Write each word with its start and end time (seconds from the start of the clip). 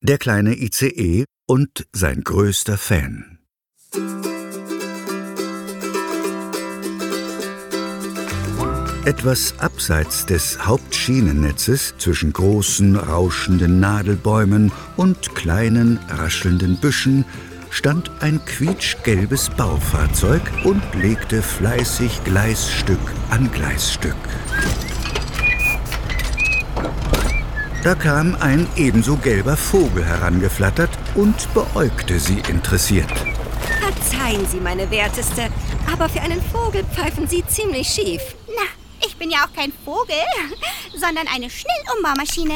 Der 0.00 0.16
kleine 0.16 0.54
ICE 0.56 1.24
und 1.48 1.88
sein 1.92 2.22
größter 2.22 2.78
Fan. 2.78 3.40
Etwas 9.04 9.58
abseits 9.58 10.24
des 10.24 10.64
Hauptschienennetzes 10.64 11.94
zwischen 11.98 12.32
großen, 12.32 12.94
rauschenden 12.94 13.80
Nadelbäumen 13.80 14.70
und 14.96 15.34
kleinen, 15.34 15.98
raschelnden 16.08 16.76
Büschen 16.76 17.24
stand 17.70 18.12
ein 18.20 18.44
quietschgelbes 18.44 19.50
Baufahrzeug 19.50 20.42
und 20.62 20.82
legte 20.94 21.42
fleißig 21.42 22.22
Gleisstück 22.22 23.00
an 23.30 23.50
Gleisstück. 23.50 24.14
Da 27.84 27.94
kam 27.94 28.34
ein 28.40 28.66
ebenso 28.74 29.16
gelber 29.16 29.56
Vogel 29.56 30.04
herangeflattert 30.04 30.90
und 31.14 31.36
beäugte 31.54 32.18
sie 32.18 32.42
interessiert. 32.48 33.08
Verzeihen 33.80 34.44
Sie, 34.48 34.58
meine 34.58 34.90
Werteste, 34.90 35.48
aber 35.90 36.08
für 36.08 36.20
einen 36.20 36.42
Vogel 36.42 36.84
pfeifen 36.92 37.28
Sie 37.28 37.44
ziemlich 37.46 37.88
schief. 37.88 38.20
Na, 38.48 39.06
ich 39.06 39.16
bin 39.16 39.30
ja 39.30 39.38
auch 39.44 39.52
kein 39.54 39.72
Vogel, 39.84 40.16
sondern 40.92 41.28
eine 41.32 41.48
Schnellumbaumaschine. 41.48 42.54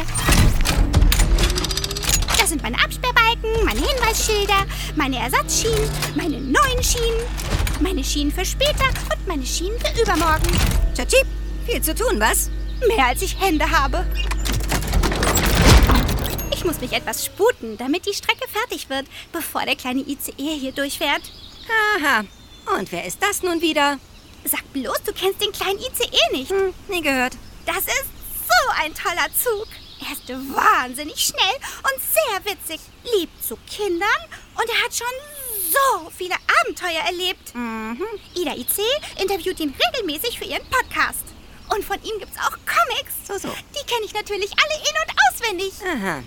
Das 2.37 2.49
sind 2.49 2.63
meine 2.63 2.83
Absperrbalken, 2.83 3.65
meine 3.65 3.81
Hinweisschilder, 3.81 4.67
meine 4.97 5.21
Ersatzschienen, 5.21 5.89
meine 6.17 6.41
neuen 6.41 6.83
Schienen, 6.83 7.23
meine 7.79 8.03
Schienen 8.03 8.33
für 8.33 8.45
später 8.45 8.89
und 8.89 9.29
meine 9.29 9.47
Schienen 9.47 9.79
für 9.79 10.03
übermorgen. 10.03 10.51
Chachi, 10.97 11.25
viel 11.65 11.81
zu 11.81 11.95
tun, 11.95 12.19
was? 12.19 12.51
Mehr 12.89 13.07
als 13.07 13.23
ich 13.23 13.41
Hände 13.41 13.71
habe. 13.71 14.05
Ich 16.63 16.67
muss 16.67 16.81
mich 16.81 16.93
etwas 16.93 17.25
sputen, 17.25 17.77
damit 17.77 18.07
die 18.07 18.15
Strecke 18.15 18.47
fertig 18.47 18.89
wird, 18.89 19.09
bevor 19.33 19.63
der 19.63 19.75
kleine 19.75 20.03
ICE 20.03 20.57
hier 20.57 20.71
durchfährt. 20.71 21.23
Aha. 21.97 22.21
Und 22.79 22.93
wer 22.93 23.05
ist 23.05 23.21
das 23.21 23.43
nun 23.43 23.61
wieder? 23.61 23.99
Sag 24.45 24.73
bloß, 24.73 25.03
du 25.05 25.13
kennst 25.13 25.41
den 25.43 25.51
kleinen 25.51 25.81
ICE 25.81 26.39
nicht. 26.39 26.53
Hm, 26.53 26.73
nie 26.87 27.03
gehört. 27.03 27.33
Das 27.67 27.79
ist 27.79 28.07
so 28.47 28.71
ein 28.81 28.95
toller 28.95 29.27
Zug. 29.35 29.67
Er 30.07 30.13
ist 30.13 30.29
wahnsinnig 30.55 31.19
schnell 31.19 31.57
und 31.83 32.01
sehr 32.01 32.55
witzig, 32.55 32.81
liebt 33.13 33.45
zu 33.45 33.59
Kindern 33.69 34.09
und 34.55 34.71
er 34.71 34.85
hat 34.85 34.95
schon 34.95 35.09
so 35.69 36.11
viele 36.17 36.37
Abenteuer 36.63 37.03
erlebt. 37.09 37.57
Mhm. 37.57 38.07
Ida 38.37 38.53
IC 38.53 38.79
interviewt 39.21 39.59
ihn 39.59 39.75
regelmäßig 39.75 40.39
für 40.39 40.45
ihren 40.45 40.65
Podcast. 40.71 41.25
Und 41.75 41.85
von 41.85 41.97
ihm 42.05 42.19
gibt's 42.21 42.39
auch 42.39 42.57
Comics. 42.67 43.15
So, 43.27 43.39
so. 43.39 43.49
Die 43.49 43.87
kenne 43.87 44.05
ich 44.05 44.13
natürlich 44.13 44.53
alle 44.53 44.79
in- 44.79 45.03
und 45.03 45.22
auswendig. 45.33 45.73
Aha. 45.83 46.23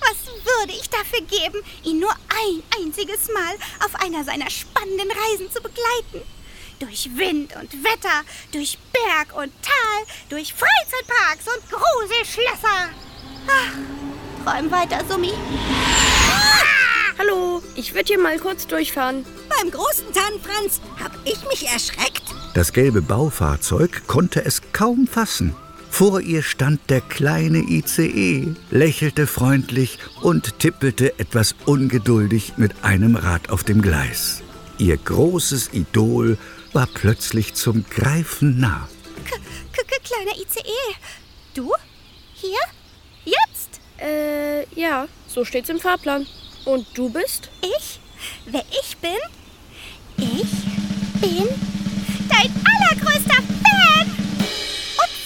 Was 0.00 0.26
würde 0.26 0.72
ich 0.72 0.88
dafür 0.90 1.20
geben, 1.20 1.62
ihn 1.82 2.00
nur 2.00 2.10
ein 2.10 2.62
einziges 2.78 3.28
Mal 3.32 3.54
auf 3.84 3.94
einer 3.96 4.24
seiner 4.24 4.50
spannenden 4.50 5.10
Reisen 5.10 5.50
zu 5.50 5.62
begleiten? 5.62 6.28
Durch 6.78 7.08
Wind 7.16 7.54
und 7.56 7.72
Wetter, 7.84 8.22
durch 8.52 8.78
Berg 8.92 9.34
und 9.36 9.52
Tal, 9.62 10.04
durch 10.28 10.52
Freizeitparks 10.52 11.46
und 11.54 11.70
Gruselschlösser. 11.70 12.90
Ah, 13.46 14.44
träum 14.44 14.70
weiter, 14.70 15.02
Summi. 15.08 15.32
Hallo, 17.18 17.62
ich 17.76 17.94
würde 17.94 18.08
hier 18.08 18.18
mal 18.18 18.38
kurz 18.38 18.66
durchfahren. 18.66 19.24
Beim 19.48 19.70
großen 19.70 20.12
Tannenfranz 20.12 20.80
hab 21.02 21.12
ich 21.24 21.40
mich 21.48 21.66
erschreckt. 21.68 22.22
Das 22.54 22.72
gelbe 22.72 23.00
Baufahrzeug 23.00 24.06
konnte 24.06 24.44
es 24.44 24.60
kaum 24.72 25.06
fassen. 25.06 25.56
Vor 25.94 26.20
ihr 26.20 26.42
stand 26.42 26.90
der 26.90 27.00
kleine 27.00 27.58
ICE, 27.58 28.56
lächelte 28.72 29.28
freundlich 29.28 30.00
und 30.22 30.58
tippelte 30.58 31.20
etwas 31.20 31.54
ungeduldig 31.66 32.54
mit 32.56 32.72
einem 32.82 33.14
Rad 33.14 33.48
auf 33.50 33.62
dem 33.62 33.80
Gleis. 33.80 34.42
Ihr 34.76 34.96
großes 34.96 35.72
Idol 35.72 36.36
war 36.72 36.88
plötzlich 36.88 37.54
zum 37.54 37.84
Greifen 37.88 38.58
nah. 38.58 38.88
K 39.24 39.36
-k 39.36 40.02
Kleiner 40.02 40.36
ICE. 40.36 40.96
Du? 41.54 41.72
Hier? 42.34 42.58
Jetzt? 43.24 43.80
Äh, 44.00 44.66
ja, 44.74 45.06
so 45.28 45.44
steht's 45.44 45.68
im 45.68 45.78
Fahrplan. 45.78 46.26
Und 46.64 46.88
du 46.94 47.08
bist? 47.08 47.50
Ich? 47.62 48.00
Wer 48.46 48.64
ich 48.82 48.96
bin? 48.96 49.20
Ich 50.16 51.20
bin 51.20 51.46
dein 52.28 52.63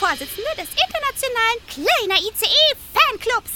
Vorsitzende 0.08 0.48
des 0.56 0.68
internationalen 0.70 1.60
Kleiner 1.68 2.18
ICE 2.18 2.76
Fanclubs. 2.94 3.50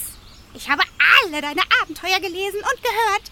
Ich 0.52 0.68
habe 0.68 0.82
alle 1.22 1.40
deine 1.40 1.62
Abenteuer 1.80 2.20
gelesen 2.20 2.58
und 2.58 2.82
gehört. 2.82 3.22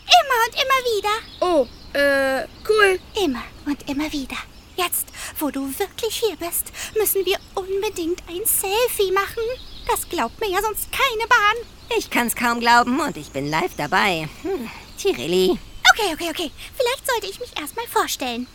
Immer 0.00 0.38
und 0.46 0.54
immer 0.62 0.80
wieder. 0.96 1.10
Oh, 1.40 1.66
äh, 1.92 2.48
cool. 2.66 2.98
Immer 3.22 3.42
und 3.66 3.86
immer 3.86 4.10
wieder. 4.10 4.38
Jetzt, 4.76 5.08
wo 5.38 5.50
du 5.50 5.78
wirklich 5.78 6.16
hier 6.16 6.36
bist, 6.36 6.72
müssen 6.96 7.26
wir 7.26 7.36
unbedingt 7.54 8.22
ein 8.30 8.46
Selfie 8.46 9.12
machen. 9.12 9.44
Das 9.86 10.08
glaubt 10.08 10.40
mir 10.40 10.48
ja 10.48 10.62
sonst 10.62 10.88
keine 10.90 11.28
Bahn. 11.28 11.98
Ich 11.98 12.08
kann's 12.08 12.34
kaum 12.34 12.60
glauben 12.60 12.98
und 12.98 13.18
ich 13.18 13.30
bin 13.30 13.50
live 13.50 13.76
dabei. 13.76 14.26
Hm, 14.40 14.70
Tirelli. 14.96 15.58
Okay, 15.90 16.14
okay, 16.14 16.30
okay. 16.30 16.50
Vielleicht 16.78 17.06
sollte 17.06 17.26
ich 17.26 17.40
mich 17.40 17.60
erstmal 17.60 17.86
vorstellen. 17.88 18.46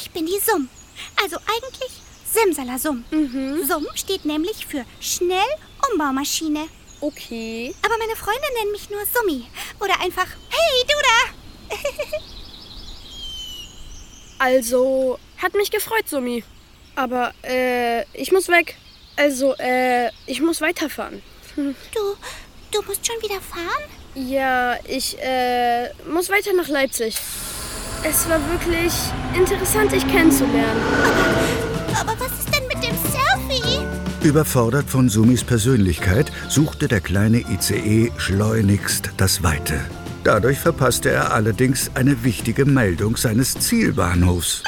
Ich 0.00 0.10
bin 0.10 0.26
die 0.26 0.40
Summ. 0.40 0.68
Also 1.22 1.36
eigentlich 1.36 2.02
Simsalasum. 2.32 3.04
Mhm. 3.10 3.64
Summ 3.66 3.86
steht 3.94 4.24
nämlich 4.24 4.66
für 4.66 4.84
Schnellumbaumaschine. 5.00 6.68
Okay. 7.00 7.74
Aber 7.84 7.96
meine 7.98 8.16
Freunde 8.16 8.46
nennen 8.58 8.72
mich 8.72 8.88
nur 8.90 9.00
Summi. 9.04 9.46
Oder 9.80 10.00
einfach 10.00 10.26
Hey, 10.48 10.84
du 10.86 10.94
da! 11.02 11.76
Also, 14.38 15.20
hat 15.38 15.54
mich 15.54 15.70
gefreut, 15.70 16.08
Sumi. 16.08 16.42
Aber, 16.96 17.32
äh, 17.44 18.02
ich 18.12 18.32
muss 18.32 18.48
weg. 18.48 18.74
Also, 19.14 19.54
äh, 19.56 20.08
ich 20.26 20.40
muss 20.40 20.60
weiterfahren. 20.60 21.22
Hm. 21.54 21.76
Du, 21.94 22.00
du 22.72 22.84
musst 22.86 23.06
schon 23.06 23.22
wieder 23.22 23.40
fahren? 23.40 23.84
Ja, 24.16 24.76
ich, 24.88 25.16
äh, 25.22 25.90
muss 26.08 26.28
weiter 26.28 26.52
nach 26.54 26.66
Leipzig. 26.66 27.16
Es 28.02 28.28
war 28.28 28.40
wirklich 28.50 28.92
interessant, 29.36 29.92
dich 29.92 30.04
kennenzulernen. 30.08 30.82
Überfordert 34.22 34.88
von 34.88 35.08
Sumis 35.08 35.42
Persönlichkeit 35.42 36.30
suchte 36.48 36.86
der 36.86 37.00
kleine 37.00 37.38
ICE 37.38 38.12
schleunigst 38.18 39.10
das 39.16 39.42
Weite. 39.42 39.84
Dadurch 40.22 40.60
verpasste 40.60 41.10
er 41.10 41.32
allerdings 41.32 41.90
eine 41.96 42.22
wichtige 42.22 42.64
Meldung 42.64 43.16
seines 43.16 43.54
Zielbahnhofs. 43.54 44.62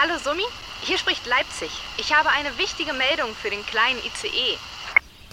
Hallo 0.00 0.14
Summi, 0.24 0.44
hier 0.80 0.96
spricht 0.96 1.26
Leipzig. 1.26 1.68
Ich 1.98 2.14
habe 2.16 2.30
eine 2.30 2.56
wichtige 2.56 2.94
Meldung 2.94 3.28
für 3.34 3.50
den 3.50 3.64
kleinen 3.66 3.98
ICE. 3.98 4.56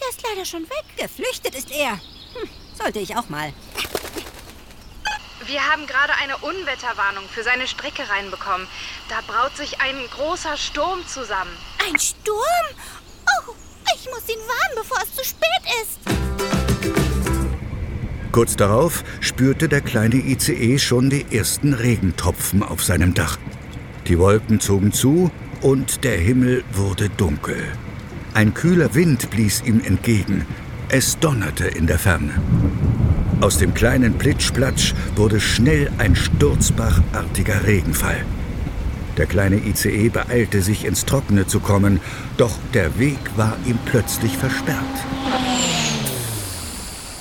Der 0.02 0.10
ist 0.10 0.22
leider 0.28 0.44
schon 0.44 0.64
weg. 0.64 0.84
Geflüchtet 0.98 1.56
ist 1.56 1.72
er. 1.72 1.94
Hm, 1.94 2.50
sollte 2.78 3.00
ich 3.00 3.16
auch 3.16 3.30
mal. 3.30 3.54
Wir 5.46 5.62
haben 5.72 5.88
gerade 5.88 6.12
eine 6.22 6.38
Unwetterwarnung 6.40 7.24
für 7.30 7.44
seine 7.44 7.68
Strecke 7.70 8.04
reinbekommen. 8.10 8.68
Da 9.08 9.22
braut 9.26 9.56
sich 9.56 9.80
ein 9.80 9.96
großer 10.12 10.58
Sturm 10.58 11.08
zusammen. 11.08 11.56
Ein 11.88 11.98
Sturm? 11.98 12.36
Ich 14.06 14.12
muss 14.12 14.30
ihn 14.30 14.42
warnen, 14.48 14.76
bevor 14.76 14.98
es 15.02 15.16
zu 15.16 15.24
spät 15.24 15.50
ist. 15.82 16.00
Kurz 18.32 18.56
darauf 18.56 19.04
spürte 19.20 19.68
der 19.68 19.82
kleine 19.82 20.18
ICE 20.18 20.78
schon 20.78 21.10
die 21.10 21.26
ersten 21.32 21.74
Regentropfen 21.74 22.62
auf 22.62 22.84
seinem 22.84 23.16
Dach. 23.16 23.40
Die 24.08 24.20
Wolken 24.20 24.60
zogen 24.60 24.92
zu 24.92 25.32
und 25.62 26.04
der 26.04 26.20
Himmel 26.20 26.64
wurde 26.72 27.10
dunkel. 27.10 27.58
Ein 28.36 28.54
kühler 28.54 28.94
Wind 28.94 29.32
blies 29.32 29.64
ihm 29.64 29.82
entgegen. 29.84 30.46
Es 30.90 31.18
donnerte 31.18 31.66
in 31.66 31.88
der 31.88 31.98
Ferne. 31.98 32.36
Aus 33.42 33.58
dem 33.58 33.74
kleinen 33.74 34.20
Plitschplatsch 34.20 34.94
wurde 35.16 35.40
schnell 35.40 35.92
ein 35.98 36.16
sturzbachartiger 36.16 37.66
Regenfall. 37.66 38.24
Der 39.18 39.26
kleine 39.26 39.58
ICE 39.58 40.10
beeilte 40.10 40.62
sich, 40.62 40.86
ins 40.86 41.06
Trockene 41.06 41.48
zu 41.48 41.60
kommen, 41.60 42.00
doch 42.38 42.54
der 42.74 43.00
Weg 43.00 43.20
war 43.36 43.58
ihm 43.66 43.80
plötzlich 43.86 44.38
versperrt. 44.38 44.84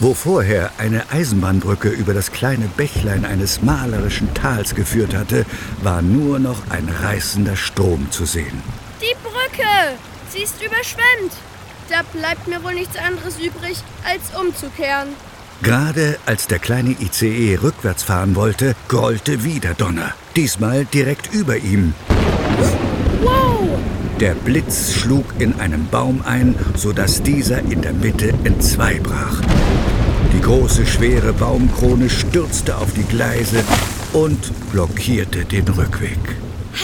Wo 0.01 0.13
vorher 0.13 0.73
eine 0.79 1.11
Eisenbahnbrücke 1.13 1.89
über 1.89 2.15
das 2.15 2.33
kleine 2.33 2.67
Bächlein 2.77 3.25
eines 3.25 3.63
malerischen 3.63 4.35
Tals 4.35 4.75
geführt 4.75 5.15
hatte, 5.15 5.47
war 5.83 6.03
nur 6.03 6.41
noch 6.41 6.59
ein 6.71 6.89
reißender 6.89 7.57
Strom 7.57 8.11
zu 8.11 8.25
sehen. 8.25 8.63
Die 9.01 9.15
Brücke! 9.23 9.97
Sie 10.31 10.43
ist 10.43 10.57
überschwemmt. 10.61 11.33
Da 11.89 12.03
bleibt 12.13 12.49
mir 12.49 12.63
wohl 12.65 12.75
nichts 12.75 12.97
anderes 12.97 13.39
übrig, 13.39 13.79
als 14.05 14.37
umzukehren. 14.39 15.11
Gerade 15.63 16.19
als 16.27 16.49
der 16.49 16.59
kleine 16.59 16.97
ICE 17.01 17.57
rückwärts 17.63 18.03
fahren 18.03 18.35
wollte, 18.35 18.75
grollte 18.89 19.45
wieder 19.45 19.75
Donner. 19.75 20.13
Diesmal 20.37 20.85
direkt 20.85 21.33
über 21.33 21.57
ihm. 21.57 21.95
Wow! 23.23 23.69
Der 24.19 24.35
Blitz 24.35 24.93
schlug 24.93 25.27
in 25.39 25.61
einen 25.61 25.89
Baum 25.89 26.23
ein, 26.27 26.57
sodass 26.75 27.23
dieser 27.23 27.61
in 27.61 27.83
der 27.83 27.93
Mitte 27.93 28.31
entzweibrach. 28.43 29.41
Die 30.33 30.41
große, 30.41 30.87
schwere 30.87 31.33
Baumkrone 31.33 32.11
stürzte 32.11 32.77
auf 32.77 32.93
die 32.95 33.05
Gleise 33.05 33.63
und 34.13 34.53
blockierte 34.73 35.45
den 35.45 35.69
Rückweg. 35.69 36.19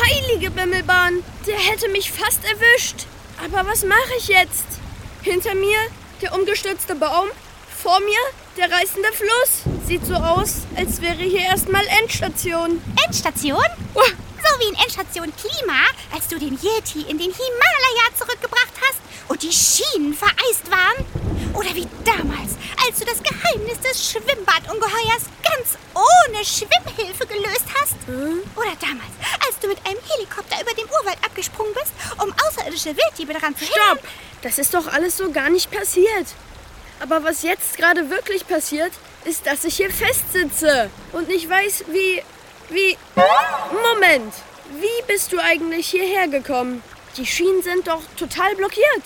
Heilige 0.01 0.53
Bimmelbahn, 0.53 1.15
der 1.49 1.57
hätte 1.57 1.89
mich 1.89 2.13
fast 2.13 2.41
erwischt. 2.45 3.07
Aber 3.45 3.69
was 3.69 3.85
mache 3.85 4.13
ich 4.19 4.29
jetzt? 4.29 4.67
Hinter 5.23 5.57
mir 5.57 5.79
der 6.23 6.35
umgestürzte 6.35 6.95
Baum, 6.95 7.27
vor 7.77 7.99
mir 8.01 8.21
der 8.57 8.71
reißende 8.71 9.09
Fluss. 9.13 9.70
Sieht 9.91 10.07
so 10.07 10.15
aus, 10.15 10.59
als 10.77 11.03
wäre 11.03 11.17
hier 11.17 11.41
erstmal 11.41 11.85
Endstation. 12.01 12.81
Endstation? 13.05 13.65
Oh, 13.95 14.01
So 14.05 14.61
wie 14.61 14.69
in 14.69 14.77
Endstation 14.77 15.33
Klima, 15.35 15.83
als 16.15 16.29
du 16.29 16.39
den 16.39 16.57
Yeti 16.63 17.01
in 17.11 17.19
den 17.19 17.33
Himalaya 17.33 18.07
zurückgebracht 18.17 18.73
hast 18.87 19.01
und 19.27 19.43
die 19.43 19.51
Schienen 19.51 20.15
vereist 20.15 20.71
waren. 20.71 21.05
Oder 21.55 21.75
wie 21.75 21.89
damals, 22.05 22.55
als 22.87 23.01
du 23.01 23.05
das 23.05 23.21
Geheimnis 23.21 23.81
des 23.81 24.13
Schwimmbadungeheuers 24.13 25.25
ganz 25.43 25.77
ohne 25.93 26.45
Schwimmhilfe 26.45 27.27
gelöst 27.27 27.67
hast. 27.83 27.97
Oder 28.55 28.77
damals, 28.81 29.15
als 29.45 29.59
du 29.61 29.67
mit 29.67 29.85
einem 29.85 29.99
Helikopter 30.15 30.63
über 30.63 30.73
dem 30.73 30.89
Urwald 30.89 31.19
abgesprungen 31.27 31.75
bist, 31.75 31.91
um 32.23 32.33
außerirdische 32.47 32.97
Wilddiebe 32.97 33.33
daran 33.33 33.57
zu 33.57 33.65
hindern. 33.65 33.99
stopp! 33.99 34.09
Das 34.43 34.59
ist 34.59 34.73
doch 34.73 34.87
alles 34.87 35.17
so 35.17 35.33
gar 35.33 35.51
nicht 35.51 35.69
passiert. 35.69 36.29
Aber 37.01 37.25
was 37.25 37.43
jetzt 37.43 37.77
gerade 37.77 38.11
wirklich 38.11 38.47
passiert, 38.47 38.93
ist, 39.25 39.47
dass 39.47 39.65
ich 39.65 39.77
hier 39.77 39.91
festsitze 39.91 40.91
und 41.13 41.29
nicht 41.29 41.49
weiß, 41.49 41.85
wie. 41.89 42.23
wie. 42.69 42.97
Moment! 43.73 44.33
Wie 44.79 45.03
bist 45.09 45.33
du 45.33 45.39
eigentlich 45.41 45.91
hierher 45.91 46.29
gekommen? 46.29 46.83
Die 47.17 47.27
Schienen 47.27 47.63
sind 47.63 47.89
doch 47.89 48.03
total 48.17 48.55
blockiert. 48.55 49.03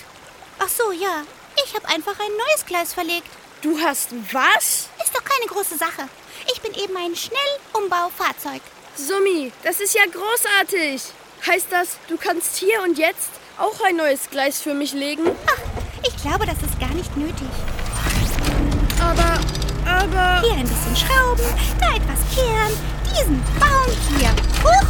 Ach 0.59 0.69
so, 0.69 0.93
ja. 0.93 1.23
Ich 1.65 1.75
habe 1.75 1.89
einfach 1.89 2.19
ein 2.19 2.37
neues 2.37 2.67
Gleis 2.67 2.93
verlegt. 2.93 3.29
Du 3.63 3.81
hast 3.81 4.11
was? 4.33 4.89
Ist 5.03 5.15
doch 5.15 5.25
keine 5.25 5.47
große 5.47 5.79
Sache. 5.79 6.09
Ich 6.53 6.61
bin 6.61 6.75
eben 6.75 6.97
ein 6.97 7.15
Schnellumbaufahrzeug. 7.17 8.61
Summi, 8.97 9.53
das 9.63 9.81
ist 9.81 9.95
ja 9.95 10.03
großartig. 10.05 11.03
Heißt 11.47 11.67
das, 11.71 11.97
du 12.09 12.17
kannst 12.19 12.57
hier 12.57 12.83
und 12.83 12.99
jetzt 12.99 13.31
auch 13.59 13.81
ein 13.85 13.97
neues 13.97 14.29
Gleis 14.31 14.61
für 14.61 14.75
mich 14.75 14.93
legen? 14.93 15.35
Ach, 15.47 15.74
ich 16.07 16.17
glaube, 16.23 16.47
das 16.47 16.57
ist 16.63 16.79
gar 16.79 16.93
nicht 16.95 17.17
nötig. 17.17 17.49
Aber, 19.01 19.41
aber... 19.85 20.41
Hier 20.47 20.57
ein 20.57 20.69
bisschen 20.69 20.97
schrauben, 20.97 21.43
da 21.81 21.97
etwas 21.97 22.21
kehren, 22.35 22.73
diesen 23.11 23.43
Baum 23.59 23.91
hier. 24.17 24.31
Huch! 24.63 24.89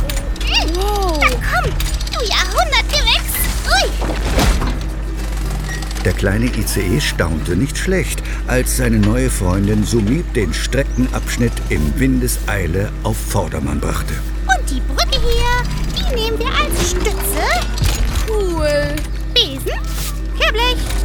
Wow. 0.75 1.19
Dann 1.21 1.33
komm, 1.33 1.71
du 2.13 2.25
Jahrhundertgewächs! 2.27 3.35
Ui! 3.67 3.91
Der 6.05 6.13
kleine 6.13 6.47
ICE 6.47 7.01
staunte 7.01 7.57
nicht 7.57 7.79
schlecht, 7.79 8.23
als 8.47 8.77
seine 8.77 8.99
neue 8.99 9.31
Freundin 9.31 9.85
Sumit 9.85 10.37
den 10.37 10.53
Streckenabschnitt 10.53 11.53
in 11.71 11.99
Windeseile 11.99 12.93
auf 13.05 13.17
Vordermann 13.17 13.81
brachte. 13.81 14.15
Und 14.47 14.71
die 14.71 14.81
Brücke 14.81 15.19
hier, 15.21 15.63
die 15.97 16.15
nehmen 16.15 16.39
wir 16.39 16.49
als 16.49 16.91
Stütze. 16.91 17.47
Cool. 18.29 18.95
Besen, 19.33 19.73
Kehrblech, 20.39 20.77
Schraubstock, 20.77 21.04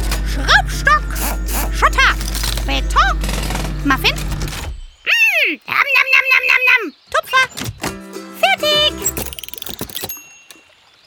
Schotter, 1.80 2.14
Beton, 2.66 3.16
Muffin. 3.86 4.14
Mmh, 4.14 5.60
nam, 5.66 5.86
nam, 5.96 6.08
nam, 6.12 6.26
nam, 6.30 6.44
nam, 6.50 6.62
nam. 6.68 6.82
Tupfer. 7.10 7.46
Fertig. 8.38 8.92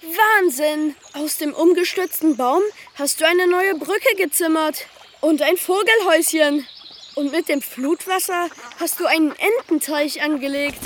Wahnsinn! 0.02 0.96
Aus 1.14 1.38
dem 1.38 1.54
umgestürzten 1.54 2.38
Baum 2.38 2.64
hast 2.96 3.22
du 3.22 3.28
eine 3.28 3.46
neue 3.46 3.75
Brücke 3.75 4.16
gezimmert. 4.16 4.88
Und 5.22 5.44
ein 5.44 5.58
Vogelhäuschen. 5.58 6.66
Und 7.14 7.31
mit 7.31 7.50
dem 7.50 7.62
Flutwasser 7.62 8.50
hast 8.80 9.00
du 9.00 9.06
einen 9.06 9.31
Ententeich 9.36 10.24
angelegt. 10.24 10.81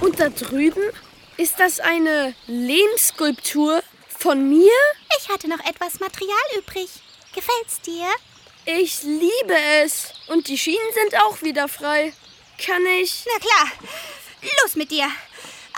Und 0.00 0.20
da 0.20 0.28
drüben 0.28 0.92
ist 1.38 1.58
das 1.58 1.80
eine 1.80 2.36
Lehmskulptur 2.46 3.82
von 4.16 4.48
mir? 4.48 4.70
Ich 5.18 5.28
hatte 5.28 5.48
noch 5.48 5.64
etwas 5.66 5.98
Material 5.98 6.38
übrig. 6.56 6.88
Gefällt's 7.34 7.80
dir? 7.80 8.06
Ich 8.66 9.02
liebe 9.02 9.56
es. 9.82 10.12
Und 10.28 10.48
die 10.48 10.56
Schienen 10.56 10.78
sind 10.94 11.20
auch 11.22 11.42
wieder 11.42 11.68
frei. 11.68 12.12
Kann 12.64 12.82
ich... 13.00 13.24
Na 13.26 13.38
klar. 13.38 13.72
Los 14.62 14.76
mit 14.76 14.90
dir. 14.90 15.06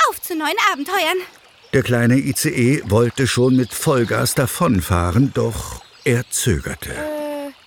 Auf 0.09 0.21
zu 0.21 0.37
neuen 0.37 0.57
Abenteuern. 0.73 1.19
Der 1.73 1.83
kleine 1.83 2.17
ICE 2.17 2.83
wollte 2.87 3.27
schon 3.27 3.57
mit 3.57 3.75
Vollgas 3.75 4.35
davonfahren, 4.35 5.33
doch 5.35 5.83
er 6.05 6.29
zögerte. 6.31 6.95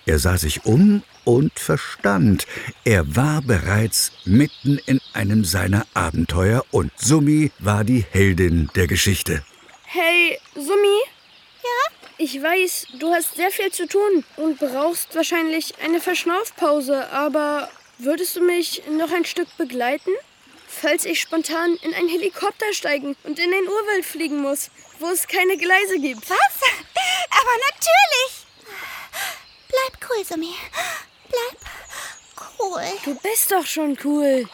Er 0.06 0.18
sah 0.18 0.38
sich 0.38 0.64
um 0.64 1.02
und 1.24 1.58
verstand, 1.58 2.46
er 2.84 3.14
war 3.14 3.42
bereits 3.42 4.12
mitten 4.24 4.78
in 4.86 5.00
einem 5.12 5.44
seiner 5.44 5.86
Abenteuer 5.94 6.64
und 6.70 6.92
Summi 6.96 7.52
war 7.58 7.84
die 7.84 8.04
Heldin 8.10 8.70
der 8.74 8.86
Geschichte. 8.86 9.44
Hey, 9.84 10.38
Summi? 10.54 10.98
Ich 12.22 12.42
weiß, 12.42 12.88
du 12.98 13.14
hast 13.14 13.36
sehr 13.36 13.50
viel 13.50 13.72
zu 13.72 13.88
tun 13.88 14.24
und 14.36 14.58
brauchst 14.58 15.14
wahrscheinlich 15.14 15.72
eine 15.82 16.02
Verschnaufpause, 16.02 17.08
aber 17.10 17.70
würdest 17.96 18.36
du 18.36 18.42
mich 18.42 18.82
noch 18.90 19.10
ein 19.10 19.24
Stück 19.24 19.48
begleiten? 19.56 20.10
Falls 20.68 21.06
ich 21.06 21.18
spontan 21.18 21.76
in 21.76 21.94
einen 21.94 22.10
Helikopter 22.10 22.74
steigen 22.74 23.16
und 23.24 23.38
in 23.38 23.50
den 23.50 23.66
Urwald 23.66 24.04
fliegen 24.04 24.42
muss, 24.42 24.68
wo 24.98 25.06
es 25.06 25.26
keine 25.28 25.56
Gleise 25.56 25.98
gibt. 25.98 26.28
Was? 26.28 26.60
Aber 27.30 27.54
natürlich. 27.70 28.46
Bleib 29.68 30.10
cool, 30.10 30.22
Sumi. 30.22 30.54
Bleib 31.26 32.50
cool. 32.58 32.82
Du 33.06 33.14
bist 33.14 33.50
doch 33.50 33.64
schon 33.64 33.96
cool. 34.04 34.46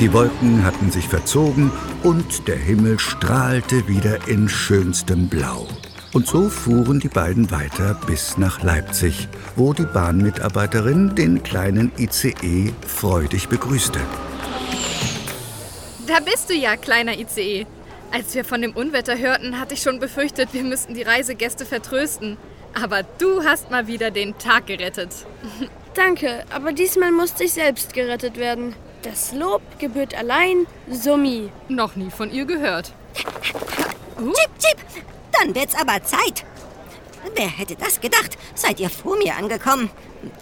Die 0.00 0.14
Wolken 0.14 0.64
hatten 0.64 0.90
sich 0.90 1.06
verzogen 1.06 1.70
und 2.02 2.48
der 2.48 2.56
Himmel 2.56 2.98
strahlte 2.98 3.86
wieder 3.86 4.28
in 4.28 4.48
schönstem 4.48 5.28
Blau. 5.28 5.68
Und 6.14 6.26
so 6.26 6.48
fuhren 6.48 7.00
die 7.00 7.08
beiden 7.08 7.50
weiter 7.50 8.00
bis 8.06 8.38
nach 8.38 8.62
Leipzig, 8.62 9.28
wo 9.56 9.74
die 9.74 9.84
Bahnmitarbeiterin 9.84 11.14
den 11.16 11.42
kleinen 11.42 11.92
ICE 11.98 12.72
freudig 12.86 13.50
begrüßte. 13.50 14.00
Da 16.06 16.20
bist 16.20 16.48
du 16.48 16.54
ja, 16.54 16.76
kleiner 16.76 17.18
ICE. 17.18 17.66
Als 18.10 18.34
wir 18.34 18.46
von 18.46 18.62
dem 18.62 18.72
Unwetter 18.72 19.18
hörten, 19.18 19.60
hatte 19.60 19.74
ich 19.74 19.82
schon 19.82 20.00
befürchtet, 20.00 20.54
wir 20.54 20.64
müssten 20.64 20.94
die 20.94 21.02
Reisegäste 21.02 21.66
vertrösten. 21.66 22.38
Aber 22.72 23.02
du 23.02 23.44
hast 23.44 23.70
mal 23.70 23.86
wieder 23.86 24.10
den 24.10 24.38
Tag 24.38 24.66
gerettet. 24.66 25.26
Danke, 25.94 26.46
aber 26.48 26.72
diesmal 26.72 27.12
musste 27.12 27.44
ich 27.44 27.52
selbst 27.52 27.92
gerettet 27.92 28.38
werden. 28.38 28.74
Das 29.02 29.32
Lob 29.32 29.62
gebührt 29.78 30.14
allein 30.14 30.66
Summi. 30.90 31.50
Noch 31.68 31.96
nie 31.96 32.10
von 32.10 32.30
ihr 32.30 32.44
gehört. 32.44 32.92
Chip, 33.14 34.50
Chip, 34.58 35.04
dann 35.32 35.54
wird's 35.54 35.74
aber 35.74 36.04
Zeit. 36.04 36.44
Wer 37.34 37.48
hätte 37.48 37.76
das 37.76 38.00
gedacht? 38.00 38.36
Seid 38.54 38.78
ihr 38.78 38.90
vor 38.90 39.16
mir 39.16 39.36
angekommen? 39.36 39.90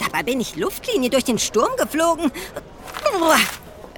Dabei 0.01 0.25
bin 0.25 0.41
ich 0.41 0.57
Luftlinie 0.57 1.11
durch 1.11 1.25
den 1.25 1.39
Sturm 1.39 1.71
geflogen. 1.77 2.33
Uah. 3.21 3.39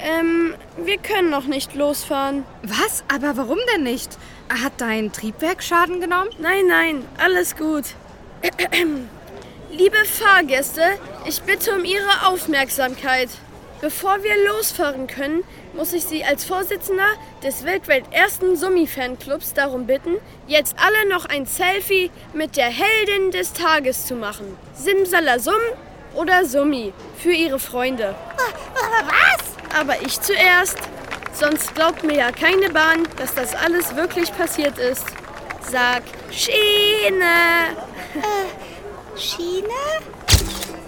Ähm, 0.03 0.55
wir 0.79 0.97
können 0.99 1.31
noch 1.31 1.45
nicht 1.45 1.75
losfahren. 1.75 2.45
Was? 2.63 3.05
Aber 3.09 3.37
warum 3.37 3.59
denn 3.75 3.83
nicht? 3.83 4.17
Hat 4.49 4.73
dein 4.79 5.13
Triebwerk 5.13 5.63
Schaden 5.63 6.01
genommen? 6.01 6.31
Nein, 6.39 6.67
nein, 6.67 7.05
alles 7.19 7.57
gut. 7.57 7.85
Liebe 9.71 10.05
Fahrgäste, 10.05 10.83
ich 11.27 11.43
bitte 11.43 11.75
um 11.75 11.85
Ihre 11.85 12.27
Aufmerksamkeit. 12.27 13.29
Bevor 13.81 14.23
wir 14.23 14.37
losfahren 14.47 15.07
können, 15.07 15.43
muss 15.73 15.95
ich 15.95 16.05
Sie 16.05 16.23
als 16.23 16.45
Vorsitzender 16.45 17.07
des 17.43 17.65
weltweit 17.65 18.05
ersten 18.13 18.55
Summi-Fanclubs 18.55 19.55
darum 19.55 19.87
bitten, 19.87 20.17
jetzt 20.47 20.77
alle 20.79 21.09
noch 21.09 21.25
ein 21.25 21.47
Selfie 21.47 22.11
mit 22.35 22.59
der 22.59 22.67
Heldin 22.67 23.31
des 23.31 23.55
Tages 23.55 24.07
zu 24.07 24.17
machen. 24.17 24.55
Simsalasum 24.75 25.55
oder 26.15 26.45
Summi 26.45 26.93
für 27.17 27.33
Ihre 27.33 27.59
Freunde. 27.59 28.15
Was? 29.07 29.79
Aber 29.79 30.03
ich 30.03 30.21
zuerst. 30.21 30.79
Sonst 31.33 31.75
glaubt 31.75 32.05
mir 32.05 32.17
ja 32.17 32.33
keine 32.33 32.69
Bahn, 32.69 33.09
dass 33.17 33.35
das 33.35 33.55
alles 33.55 33.97
wirklich 33.97 34.37
passiert 34.37 34.77
ist. 34.77 35.07
Sag 35.71 36.03
Schiene. 36.31 37.77
Schiene? 39.17 39.69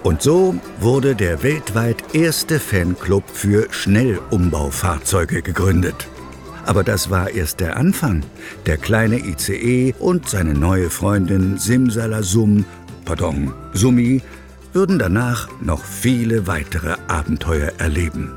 Und 0.02 0.20
so 0.20 0.56
wurde 0.80 1.14
der 1.14 1.42
weltweit 1.44 2.14
erste 2.14 2.58
Fanclub 2.58 3.24
für 3.32 3.68
Schnellumbau-Fahrzeuge 3.70 5.42
gegründet. 5.42 6.08
Aber 6.66 6.82
das 6.82 7.10
war 7.10 7.30
erst 7.30 7.60
der 7.60 7.76
Anfang. 7.76 8.24
Der 8.66 8.78
kleine 8.78 9.18
ICE 9.18 9.94
und 9.98 10.28
seine 10.28 10.54
neue 10.54 10.90
Freundin 10.90 11.58
Simsalasum, 11.58 12.64
pardon, 13.04 13.52
Summi, 13.72 14.22
würden 14.72 14.98
danach 14.98 15.48
noch 15.60 15.84
viele 15.84 16.46
weitere 16.46 16.96
Abenteuer 17.06 17.72
erleben. 17.78 18.32